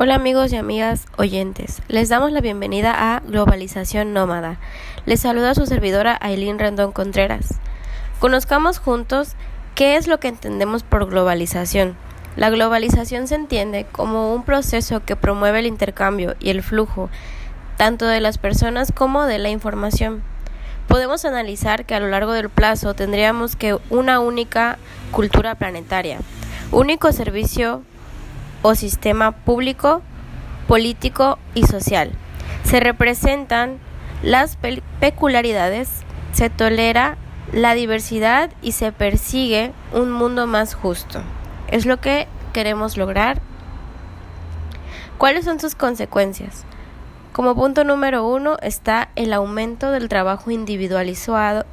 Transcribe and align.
Hola 0.00 0.14
amigos 0.14 0.52
y 0.52 0.56
amigas 0.56 1.06
oyentes, 1.16 1.82
les 1.88 2.08
damos 2.08 2.30
la 2.30 2.40
bienvenida 2.40 2.94
a 3.16 3.18
Globalización 3.18 4.12
Nómada. 4.12 4.60
Les 5.06 5.18
saluda 5.18 5.56
su 5.56 5.66
servidora 5.66 6.16
Aileen 6.20 6.60
Rendón 6.60 6.92
Contreras. 6.92 7.58
Conozcamos 8.20 8.78
juntos 8.78 9.32
qué 9.74 9.96
es 9.96 10.06
lo 10.06 10.20
que 10.20 10.28
entendemos 10.28 10.84
por 10.84 11.10
globalización. 11.10 11.96
La 12.36 12.48
globalización 12.48 13.26
se 13.26 13.34
entiende 13.34 13.86
como 13.90 14.32
un 14.32 14.44
proceso 14.44 15.04
que 15.04 15.16
promueve 15.16 15.58
el 15.58 15.66
intercambio 15.66 16.36
y 16.38 16.50
el 16.50 16.62
flujo 16.62 17.10
tanto 17.76 18.06
de 18.06 18.20
las 18.20 18.38
personas 18.38 18.92
como 18.92 19.24
de 19.24 19.38
la 19.38 19.48
información. 19.48 20.22
Podemos 20.86 21.24
analizar 21.24 21.86
que 21.86 21.96
a 21.96 22.00
lo 22.00 22.06
largo 22.06 22.34
del 22.34 22.50
plazo 22.50 22.94
tendríamos 22.94 23.56
que 23.56 23.76
una 23.90 24.20
única 24.20 24.78
cultura 25.10 25.56
planetaria, 25.56 26.20
único 26.70 27.10
servicio 27.10 27.82
o 28.62 28.74
sistema 28.74 29.32
público, 29.32 30.02
político 30.66 31.38
y 31.54 31.66
social. 31.66 32.12
Se 32.64 32.80
representan 32.80 33.78
las 34.22 34.58
peculiaridades, 35.00 35.88
se 36.32 36.50
tolera 36.50 37.16
la 37.52 37.74
diversidad 37.74 38.50
y 38.62 38.72
se 38.72 38.92
persigue 38.92 39.72
un 39.92 40.10
mundo 40.12 40.46
más 40.46 40.74
justo. 40.74 41.20
Es 41.68 41.86
lo 41.86 41.98
que 41.98 42.26
queremos 42.52 42.96
lograr. 42.96 43.40
¿Cuáles 45.16 45.44
son 45.44 45.58
sus 45.60 45.74
consecuencias? 45.74 46.64
Como 47.32 47.54
punto 47.54 47.84
número 47.84 48.26
uno 48.26 48.56
está 48.62 49.10
el 49.16 49.32
aumento 49.32 49.90
del 49.92 50.08
trabajo 50.08 50.50
individualizado, 50.50 51.64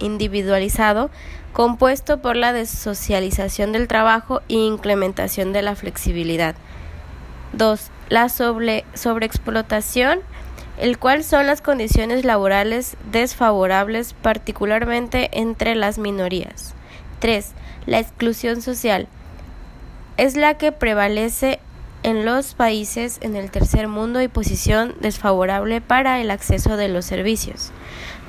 individualizado 0.00 1.10
compuesto 1.52 2.20
por 2.20 2.36
la 2.36 2.52
desocialización 2.52 3.72
del 3.72 3.88
trabajo 3.88 4.42
e 4.48 4.54
implementación 4.54 5.52
de 5.52 5.62
la 5.62 5.76
flexibilidad. 5.76 6.56
2. 7.52 7.90
La 8.08 8.28
sobre, 8.28 8.84
sobreexplotación, 8.94 10.20
el 10.78 10.98
cual 10.98 11.22
son 11.22 11.46
las 11.46 11.62
condiciones 11.62 12.24
laborales 12.24 12.96
desfavorables 13.10 14.14
particularmente 14.14 15.30
entre 15.32 15.76
las 15.76 15.98
minorías. 15.98 16.74
3. 17.20 17.52
La 17.86 18.00
exclusión 18.00 18.60
social 18.60 19.06
es 20.16 20.36
la 20.36 20.54
que 20.58 20.72
prevalece 20.72 21.60
en 22.02 22.24
los 22.24 22.54
países 22.54 23.18
en 23.22 23.34
el 23.34 23.50
tercer 23.50 23.88
mundo 23.88 24.20
y 24.20 24.28
posición 24.28 24.94
desfavorable 25.00 25.80
para 25.80 26.20
el 26.20 26.30
acceso 26.30 26.76
de 26.76 26.88
los 26.88 27.04
servicios. 27.04 27.70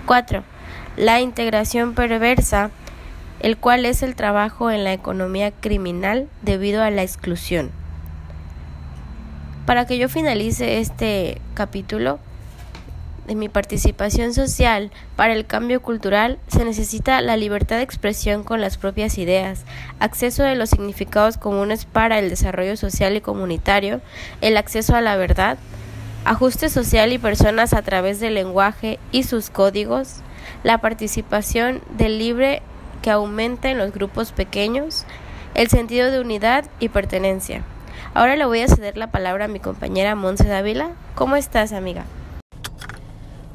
4. 0.05 0.43
La 0.97 1.19
integración 1.19 1.93
perversa 1.93 2.71
el 3.39 3.57
cual 3.57 3.85
es 3.85 4.01
el 4.01 4.15
trabajo 4.15 4.71
en 4.71 4.83
la 4.83 4.93
economía 4.93 5.52
criminal 5.52 6.29
debido 6.41 6.81
a 6.81 6.89
la 6.89 7.03
exclusión. 7.03 7.71
Para 9.65 9.85
que 9.85 9.97
yo 9.97 10.09
finalice 10.09 10.79
este 10.79 11.41
capítulo 11.53 12.19
de 13.27 13.35
mi 13.35 13.49
participación 13.49 14.33
social 14.33 14.91
para 15.15 15.33
el 15.33 15.45
cambio 15.45 15.81
cultural, 15.81 16.39
se 16.47 16.63
necesita 16.63 17.19
la 17.21 17.35
libertad 17.35 17.77
de 17.77 17.83
expresión 17.83 18.43
con 18.43 18.61
las 18.61 18.77
propias 18.77 19.17
ideas, 19.17 19.65
acceso 19.99 20.43
de 20.43 20.55
los 20.55 20.69
significados 20.69 21.37
comunes 21.37 21.85
para 21.85 22.19
el 22.19 22.30
desarrollo 22.30 22.77
social 22.77 23.15
y 23.15 23.21
comunitario, 23.21 24.02
el 24.41 24.55
acceso 24.55 24.95
a 24.95 25.02
la 25.02 25.17
verdad, 25.17 25.57
ajuste 26.23 26.69
social 26.69 27.11
y 27.11 27.17
personas 27.17 27.73
a 27.73 27.81
través 27.81 28.19
del 28.19 28.35
lenguaje 28.35 28.99
y 29.11 29.23
sus 29.23 29.49
códigos, 29.49 30.21
la 30.63 30.79
participación 30.79 31.81
del 31.97 32.19
libre 32.19 32.61
que 33.01 33.11
aumenta 33.11 33.69
en 33.69 33.77
los 33.77 33.91
grupos 33.91 34.31
pequeños 34.31 35.05
el 35.53 35.69
sentido 35.69 36.11
de 36.11 36.19
unidad 36.19 36.65
y 36.79 36.89
pertenencia. 36.89 37.63
Ahora 38.13 38.35
le 38.35 38.45
voy 38.45 38.61
a 38.61 38.67
ceder 38.67 38.97
la 38.97 39.11
palabra 39.11 39.45
a 39.45 39.47
mi 39.47 39.59
compañera 39.59 40.15
Monse 40.15 40.47
Dávila. 40.47 40.91
¿Cómo 41.15 41.36
estás, 41.36 41.73
amiga? 41.73 42.05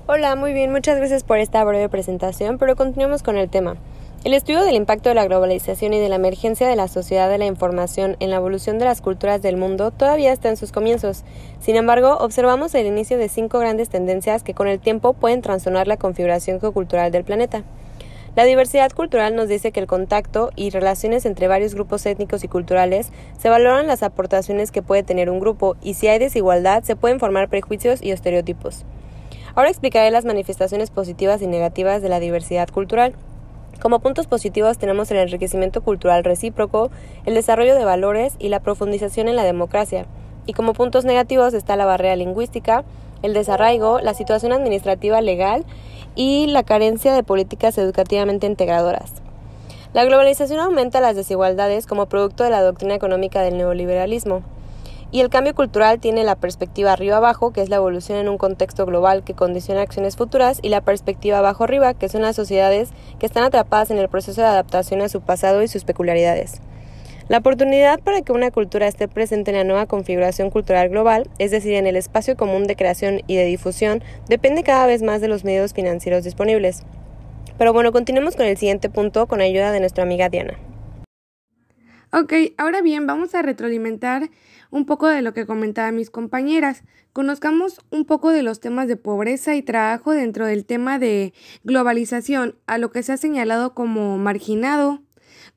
Hola, 0.07 0.35
muy 0.35 0.53
bien, 0.53 0.73
muchas 0.73 0.97
gracias 0.97 1.25
por 1.25 1.39
esta 1.39 1.63
breve 1.63 1.89
presentación, 1.89 2.59
pero 2.59 2.75
continuamos 2.75 3.23
con 3.23 3.37
el 3.37 3.49
tema. 3.49 3.77
El 4.23 4.35
estudio 4.35 4.63
del 4.65 4.75
impacto 4.75 5.09
de 5.09 5.15
la 5.15 5.25
globalización 5.25 5.95
y 5.95 5.99
de 5.99 6.11
la 6.11 6.17
emergencia 6.17 6.69
de 6.69 6.77
la 6.77 6.89
sociedad 6.89 7.31
de 7.31 7.39
la 7.39 7.47
información 7.47 8.19
en 8.21 8.29
la 8.29 8.37
evolución 8.37 8.79
de 8.79 8.85
las 8.85 9.01
culturas 9.01 9.41
del 9.41 9.57
mundo 9.57 9.93
todavía 9.93 10.31
está 10.31 10.51
en 10.51 10.59
sus 10.59 10.73
comienzos. 10.73 11.25
Sin 11.59 11.75
embargo, 11.75 12.19
observamos 12.21 12.75
el 12.75 12.85
inicio 12.85 13.17
de 13.17 13.31
cinco 13.31 13.59
grandes 13.61 13.89
tendencias 13.89 14.43
que 14.43 14.53
con 14.53 14.69
el 14.69 14.79
tiempo 14.79 15.15
pueden 15.15 15.41
transformar 15.41 15.89
la 15.89 15.97
configuración 15.97 16.61
geocultural 16.61 17.11
del 17.11 17.25
planeta. 17.25 17.65
La 18.37 18.45
diversidad 18.45 18.93
cultural 18.93 19.35
nos 19.35 19.49
dice 19.49 19.73
que 19.73 19.81
el 19.81 19.87
contacto 19.87 20.51
y 20.55 20.69
relaciones 20.69 21.25
entre 21.25 21.49
varios 21.49 21.75
grupos 21.75 22.05
étnicos 22.05 22.45
y 22.45 22.49
culturales 22.49 23.13
se 23.39 23.49
valoran 23.49 23.87
las 23.87 24.03
aportaciones 24.03 24.71
que 24.71 24.83
puede 24.83 25.03
tener 25.03 25.31
un 25.31 25.41
grupo 25.41 25.77
y 25.81 25.95
si 25.95 26.09
hay 26.09 26.19
desigualdad 26.19 26.83
se 26.85 26.95
pueden 26.95 27.21
formar 27.21 27.49
prejuicios 27.49 28.03
y 28.03 28.11
estereotipos. 28.11 28.85
Ahora 29.55 29.71
explicaré 29.71 30.11
las 30.11 30.27
manifestaciones 30.27 30.91
positivas 30.91 31.41
y 31.41 31.47
negativas 31.47 32.03
de 32.03 32.11
la 32.11 32.21
diversidad 32.21 32.69
cultural. 32.69 33.15
Como 33.81 34.01
puntos 34.01 34.27
positivos 34.27 34.77
tenemos 34.77 35.11
el 35.11 35.17
enriquecimiento 35.17 35.81
cultural 35.81 36.23
recíproco, 36.23 36.91
el 37.25 37.35
desarrollo 37.35 37.75
de 37.75 37.85
valores 37.85 38.35
y 38.39 38.51
la 38.51 38.61
profundización 38.61 39.27
en 39.27 39.37
la 39.37 39.43
democracia. 39.43 40.05
Y 40.45 40.53
como 40.53 40.75
puntos 40.75 41.07
negativos 41.07 41.55
está 41.55 41.77
la 41.77 41.87
barrera 41.87 42.15
lingüística, 42.15 42.85
el 43.23 43.33
desarraigo, 43.33 44.01
la 44.01 44.13
situación 44.13 44.53
administrativa 44.53 45.23
legal 45.23 45.65
y 46.15 46.47
la 46.47 46.63
carencia 46.63 47.15
de 47.15 47.23
políticas 47.23 47.79
educativamente 47.79 48.47
integradoras. 48.47 49.15
La 49.95 50.05
globalización 50.05 50.61
aumenta 50.61 51.01
las 51.01 51.17
desigualdades 51.17 51.87
como 51.87 52.07
producto 52.07 52.45
de 52.45 52.51
la 52.51 52.63
doctrina 52.63 52.95
económica 52.95 53.41
del 53.41 53.57
neoliberalismo. 53.57 54.43
Y 55.13 55.21
el 55.21 55.29
cambio 55.29 55.55
cultural 55.55 55.99
tiene 55.99 56.23
la 56.23 56.37
perspectiva 56.37 56.93
arriba-abajo, 56.93 57.53
que 57.53 57.63
es 57.63 57.69
la 57.69 57.77
evolución 57.77 58.19
en 58.19 58.29
un 58.29 58.39
contexto 58.39 58.87
global 58.87 59.25
que 59.25 59.35
condiciona 59.35 59.83
acciones 59.83 60.17
futuras, 60.17 60.61
y 60.63 60.69
la 60.69 60.83
perspectiva 60.83 61.39
abajo-arriba, 61.39 61.95
que 61.95 62.09
son 62.09 62.23
las 62.23 62.37
sociedades 62.37 62.91
que 63.19 63.27
están 63.27 63.43
atrapadas 63.43 63.91
en 63.91 63.99
el 63.99 64.09
proceso 64.09 64.41
de 64.41 64.47
adaptación 64.47 65.01
a 65.01 65.09
su 65.09 65.21
pasado 65.21 65.63
y 65.63 65.69
sus 65.69 65.85
peculiaridades. 65.85 66.61
La 67.29 67.39
oportunidad 67.39 68.01
para 68.01 68.23
que 68.23 68.33
una 68.33 68.51
cultura 68.51 68.89
esté 68.89 69.07
presente 69.07 69.53
en 69.53 69.57
la 69.57 69.65
nueva 69.65 69.87
configuración 69.87 70.51
cultural 70.51 70.89
global, 70.89 71.29
es 71.39 71.53
decir, 71.53 71.75
en 71.75 71.87
el 71.87 71.97
espacio 71.97 72.37
común 72.37 72.65
de 72.65 72.75
creación 72.77 73.23
y 73.27 73.37
de 73.37 73.45
difusión, 73.45 74.03
depende 74.29 74.65
cada 74.65 74.87
vez 74.87 75.03
más 75.03 75.21
de 75.21 75.29
los 75.29 75.45
medios 75.45 75.73
financieros 75.73 76.25
disponibles. 76.25 76.83
Pero 77.57 77.73
bueno, 77.73 77.93
continuemos 77.93 78.37
con 78.37 78.47
el 78.47 78.57
siguiente 78.57 78.91
punto 78.91 79.27
con 79.27 79.41
ayuda 79.41 79.71
de 79.71 79.81
nuestra 79.81 80.03
amiga 80.03 80.29
Diana. 80.29 80.59
Ok, 82.13 82.33
ahora 82.59 82.83
bien, 82.83 83.07
vamos 83.07 83.37
a 83.37 83.43
retroalimentar 83.43 84.31
un 84.71 84.87
poco 84.87 85.09
de 85.09 85.23
lo 85.23 85.35
que 85.35 85.47
comentaban 85.47 85.97
mis 85.97 86.11
compañeras. 86.11 86.85
Conozcamos 87.13 87.81
un 87.91 88.05
poco 88.05 88.31
de 88.31 88.43
los 88.43 88.61
temas 88.61 88.89
de 88.89 88.97
pobreza 88.97 89.57
y 89.57 89.63
trabajo 89.63 90.13
dentro 90.13 90.47
del 90.47 90.65
tema 90.65 90.99
de 90.99 91.33
globalización, 91.65 92.57
a 92.67 92.79
lo 92.79 92.91
que 92.91 93.03
se 93.03 93.13
ha 93.13 93.17
señalado 93.17 93.75
como 93.75 94.17
marginado, 94.19 95.03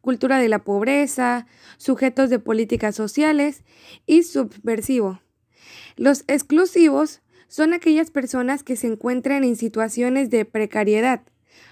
cultura 0.02 0.40
de 0.40 0.50
la 0.50 0.63
pobreza, 0.63 1.46
sujetos 1.78 2.29
de 2.29 2.40
políticas 2.40 2.96
sociales 2.96 3.63
y 4.06 4.23
subversivo. 4.23 5.22
Los 5.96 6.23
exclusivos 6.28 7.22
son 7.47 7.73
aquellas 7.73 8.09
personas 8.09 8.63
que 8.63 8.75
se 8.75 8.88
encuentran 8.88 9.44
en 9.44 9.56
situaciones 9.56 10.31
de 10.31 10.44
precariedad, 10.44 11.22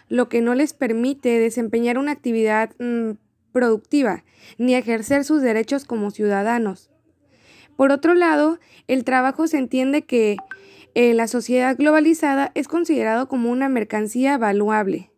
lo 0.10 0.30
que 0.30 0.42
no 0.42 0.54
les 0.54 0.74
permite 0.74 1.40
desempeñar 1.40 1.98
una 1.98 2.12
actividad 2.12 2.72
mm, 2.78 3.14
productiva 3.52 4.24
ni 4.60 4.76
ejercer 4.76 5.26
sus 5.26 5.42
derechos 5.42 5.86
como 5.86 6.12
ciudadanos. 6.12 6.91
Por 7.76 7.92
otro 7.92 8.14
lado, 8.14 8.60
el 8.88 9.04
trabajo 9.04 9.48
se 9.48 9.58
entiende 9.58 10.04
que 10.04 10.38
en 10.94 11.18
la 11.18 11.28
sociedad 11.28 11.78
globalizada 11.78 12.52
es 12.56 12.68
considerado 12.68 13.28
como 13.28 13.50
una 13.50 13.70
mercancía 13.70 14.38
valuable 14.38 15.12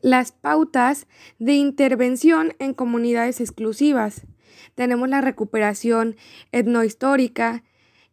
las 0.00 0.32
pautas 0.32 1.06
de 1.38 1.54
intervención 1.54 2.54
en 2.58 2.74
comunidades 2.74 3.40
exclusivas. 3.40 4.26
Tenemos 4.74 5.08
la 5.08 5.20
recuperación 5.20 6.16
etnohistórica, 6.52 7.64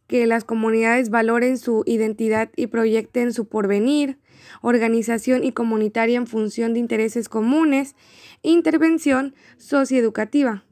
que 0.08 0.28
las 0.28 0.44
comunidades 0.44 1.10
valoren 1.10 1.58
su 1.58 1.84
identidad 1.88 2.52
y 2.56 2.68
proyecten 2.68 3.34
su 3.34 3.48
porvenir, 3.48 4.19
organización 4.62 5.44
y 5.44 5.52
comunitaria 5.52 6.18
en 6.18 6.28
función 6.28 6.74
de 6.74 6.80
intereses 6.80 7.28
comunes, 7.28 7.96
intervención 8.44 9.34
socioeducativa. 9.58 10.65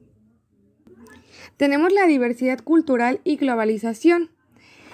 Tenemos 1.64 1.94
la 1.94 2.08
diversidad 2.08 2.60
cultural 2.60 3.22
y 3.24 3.38
globalización 3.38 4.32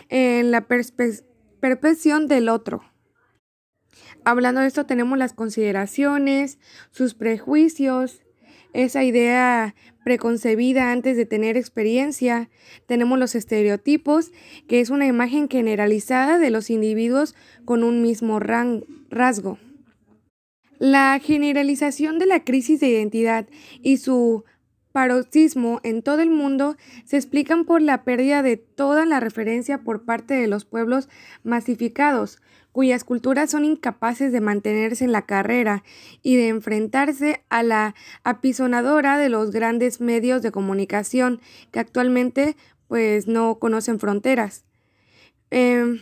en 0.07 0.51
la 0.51 0.67
percepción 0.67 2.27
del 2.27 2.47
otro. 2.47 2.83
Hablando 4.23 4.61
de 4.61 4.67
esto 4.67 4.85
tenemos 4.85 5.17
las 5.17 5.33
consideraciones, 5.33 6.59
sus 6.91 7.15
prejuicios, 7.15 8.21
esa 8.73 9.03
idea 9.03 9.73
preconcebida 10.03 10.91
antes 10.91 11.17
de 11.17 11.25
tener 11.25 11.57
experiencia. 11.57 12.51
Tenemos 12.85 13.17
los 13.17 13.33
estereotipos, 13.33 14.31
que 14.67 14.79
es 14.79 14.91
una 14.91 15.07
imagen 15.07 15.49
generalizada 15.49 16.37
de 16.37 16.51
los 16.51 16.69
individuos 16.69 17.33
con 17.65 17.83
un 17.83 18.03
mismo 18.03 18.39
rasgo. 18.39 19.57
La 20.77 21.19
generalización 21.19 22.19
de 22.19 22.27
la 22.27 22.43
crisis 22.43 22.79
de 22.79 22.89
identidad 22.89 23.47
y 23.81 23.97
su 23.97 24.45
paroxismo 24.91 25.79
en 25.83 26.01
todo 26.01 26.21
el 26.21 26.29
mundo 26.29 26.75
se 27.05 27.17
explican 27.17 27.65
por 27.65 27.81
la 27.81 28.03
pérdida 28.03 28.41
de 28.41 28.57
toda 28.57 29.05
la 29.05 29.19
referencia 29.19 29.79
por 29.79 30.03
parte 30.03 30.33
de 30.33 30.47
los 30.47 30.65
pueblos 30.65 31.09
masificados, 31.43 32.41
cuyas 32.71 33.03
culturas 33.03 33.51
son 33.51 33.65
incapaces 33.65 34.31
de 34.31 34.41
mantenerse 34.41 35.03
en 35.03 35.11
la 35.11 35.25
carrera 35.25 35.83
y 36.21 36.35
de 36.35 36.47
enfrentarse 36.49 37.43
a 37.49 37.63
la 37.63 37.95
apisonadora 38.23 39.17
de 39.17 39.29
los 39.29 39.51
grandes 39.51 40.01
medios 40.01 40.41
de 40.41 40.51
comunicación 40.51 41.41
que 41.71 41.79
actualmente 41.79 42.55
pues 42.87 43.27
no 43.27 43.59
conocen 43.59 43.99
fronteras. 43.99 44.65
Em, 45.51 46.01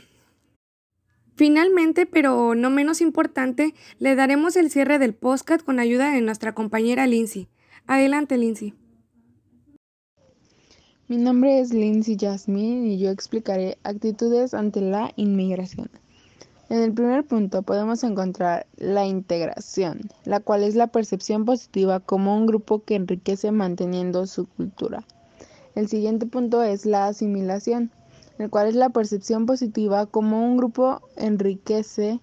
finalmente, 1.35 2.05
pero 2.05 2.55
no 2.55 2.69
menos 2.69 3.01
importante, 3.01 3.73
le 3.99 4.15
daremos 4.15 4.55
el 4.55 4.71
cierre 4.71 4.99
del 4.99 5.13
podcast 5.13 5.63
con 5.63 5.79
ayuda 5.79 6.11
de 6.11 6.21
nuestra 6.21 6.53
compañera 6.53 7.07
Lindsay. 7.07 7.47
Adelante, 7.89 8.37
Lindsay. 8.37 8.73
Mi 11.07 11.15
nombre 11.15 11.61
es 11.61 11.73
Lindsay 11.73 12.17
Jasmine 12.19 12.85
y 12.85 12.97
yo 12.97 13.09
explicaré 13.09 13.77
actitudes 13.83 14.53
ante 14.53 14.81
la 14.81 15.13
inmigración. 15.15 15.89
En 16.67 16.81
el 16.81 16.91
primer 16.91 17.23
punto 17.23 17.61
podemos 17.61 18.03
encontrar 18.03 18.67
la 18.75 19.05
integración, 19.05 20.01
la 20.25 20.41
cual 20.41 20.63
es 20.63 20.75
la 20.75 20.87
percepción 20.87 21.45
positiva 21.45 22.01
como 22.01 22.35
un 22.35 22.45
grupo 22.45 22.83
que 22.83 22.95
enriquece 22.95 23.53
manteniendo 23.53 24.27
su 24.27 24.47
cultura. 24.47 25.05
El 25.73 25.87
siguiente 25.87 26.25
punto 26.25 26.63
es 26.63 26.85
la 26.85 27.07
asimilación, 27.07 27.89
el 28.37 28.49
cual 28.49 28.67
es 28.67 28.75
la 28.75 28.89
percepción 28.89 29.45
positiva 29.45 30.07
como 30.07 30.43
un 30.43 30.57
grupo 30.57 30.99
enriquece, 31.15 32.19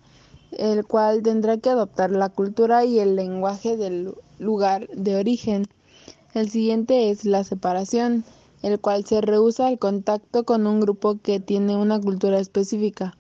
el 0.53 0.85
cual 0.85 1.23
tendrá 1.23 1.57
que 1.57 1.71
adoptar 1.71 2.11
la 2.11 2.29
cultura 2.29 2.85
y 2.85 2.99
el 2.99 3.17
lenguaje 3.17 3.79
del 3.79 4.13
lugar 4.39 4.89
de 4.89 5.17
origen. 5.17 5.67
El 6.35 6.51
siguiente 6.51 7.11
es 7.11 7.25
la 7.25 7.45
separación, 7.45 8.25
el 8.63 8.81
cual 8.81 9.05
se 9.05 9.21
rehúsa 9.21 9.69
el 9.69 9.79
contacto 9.79 10.45
con 10.45 10.67
un 10.67 10.81
grupo 10.81 11.19
que 11.23 11.41
tiene 11.41 11.77
una 11.77 12.01
cultura 12.01 12.39
específica. 12.39 13.17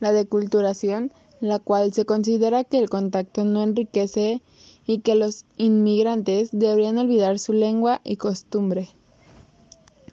La 0.00 0.12
deculturación, 0.12 1.12
la 1.40 1.58
cual 1.58 1.92
se 1.92 2.04
considera 2.04 2.64
que 2.64 2.78
el 2.78 2.90
contacto 2.90 3.44
no 3.44 3.62
enriquece 3.62 4.42
y 4.86 4.98
que 4.98 5.14
los 5.14 5.44
inmigrantes 5.56 6.50
deberían 6.52 6.98
olvidar 6.98 7.38
su 7.38 7.52
lengua 7.52 8.00
y 8.04 8.16
costumbre. 8.16 8.88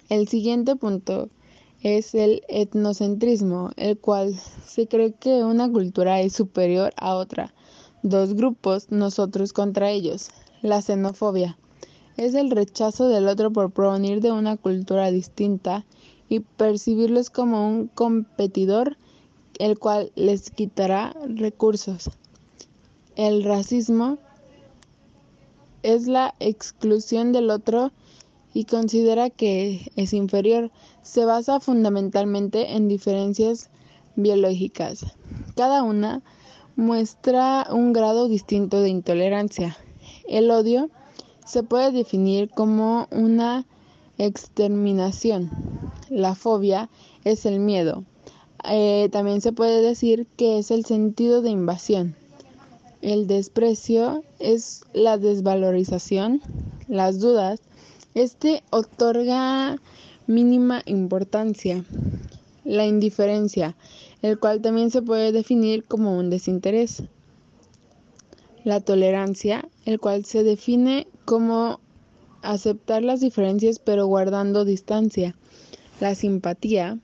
El 0.09 0.27
siguiente 0.27 0.75
punto 0.75 1.29
es 1.81 2.15
el 2.15 2.41
etnocentrismo, 2.47 3.71
el 3.77 3.97
cual 3.97 4.35
se 4.65 4.87
cree 4.87 5.13
que 5.13 5.43
una 5.43 5.71
cultura 5.71 6.19
es 6.21 6.33
superior 6.33 6.93
a 6.97 7.15
otra. 7.15 7.53
Dos 8.03 8.33
grupos, 8.33 8.91
nosotros 8.91 9.51
contra 9.51 9.91
ellos. 9.91 10.29
La 10.61 10.81
xenofobia 10.81 11.57
es 12.15 12.33
el 12.33 12.51
rechazo 12.51 13.07
del 13.07 13.27
otro 13.27 13.51
por 13.51 13.71
provenir 13.71 14.21
de 14.21 14.31
una 14.31 14.57
cultura 14.57 15.09
distinta 15.11 15.85
y 16.27 16.41
percibirlos 16.41 17.29
como 17.29 17.67
un 17.67 17.87
competidor 17.87 18.97
el 19.57 19.77
cual 19.77 20.11
les 20.15 20.49
quitará 20.49 21.13
recursos. 21.27 22.09
El 23.15 23.43
racismo 23.43 24.17
es 25.83 26.07
la 26.07 26.35
exclusión 26.39 27.31
del 27.31 27.49
otro 27.49 27.91
y 28.53 28.65
considera 28.65 29.29
que 29.29 29.91
es 29.95 30.13
inferior. 30.13 30.71
Se 31.01 31.25
basa 31.25 31.59
fundamentalmente 31.59 32.75
en 32.75 32.87
diferencias 32.87 33.69
biológicas. 34.15 35.05
Cada 35.55 35.83
una 35.83 36.21
muestra 36.79 37.67
un 37.71 37.91
grado 37.91 38.29
distinto 38.29 38.81
de 38.81 38.89
intolerancia. 38.89 39.77
El 40.27 40.49
odio 40.49 40.89
se 41.45 41.61
puede 41.61 41.91
definir 41.91 42.49
como 42.49 43.07
una 43.11 43.65
exterminación. 44.17 45.51
La 46.09 46.35
fobia 46.35 46.89
es 47.25 47.45
el 47.45 47.59
miedo. 47.59 48.05
Eh, 48.63 49.09
también 49.11 49.41
se 49.41 49.51
puede 49.51 49.81
decir 49.81 50.25
que 50.37 50.59
es 50.59 50.71
el 50.71 50.85
sentido 50.85 51.41
de 51.41 51.49
invasión. 51.49 52.15
El 53.01 53.27
desprecio 53.27 54.23
es 54.39 54.83
la 54.93 55.17
desvalorización. 55.17 56.41
Las 56.87 57.19
dudas, 57.19 57.59
este 58.15 58.63
otorga 58.69 59.75
mínima 60.27 60.81
importancia. 60.85 61.83
La 62.63 62.85
indiferencia, 62.85 63.75
el 64.21 64.39
cual 64.39 64.61
también 64.61 64.91
se 64.91 65.01
puede 65.01 65.31
definir 65.31 65.83
como 65.85 66.17
un 66.17 66.29
desinterés. 66.29 67.03
La 68.63 68.81
tolerancia, 68.81 69.67
el 69.85 69.99
cual 69.99 70.25
se 70.25 70.43
define 70.43 71.07
como 71.25 71.79
aceptar 72.41 73.03
las 73.03 73.21
diferencias 73.21 73.79
pero 73.79 74.07
guardando 74.07 74.65
distancia. 74.65 75.35
La 75.99 76.15
simpatía, 76.15 76.99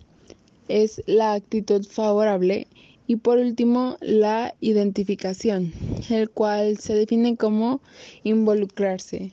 es 0.67 1.03
la 1.06 1.33
actitud 1.33 1.85
favorable 1.85 2.67
y 3.07 3.17
por 3.17 3.38
último 3.38 3.97
la 4.01 4.56
identificación, 4.62 5.73
el 6.09 6.29
cual 6.29 6.77
se 6.77 6.95
define 6.95 7.38
como 7.38 7.81
involucrarse. 8.23 9.31